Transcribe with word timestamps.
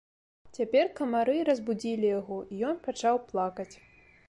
Цяпер 0.57 0.89
камары 0.99 1.35
разбудзілі 1.51 2.09
яго, 2.19 2.41
і 2.55 2.65
ён 2.71 2.83
пачаў 2.87 3.23
плакаць. 3.29 3.71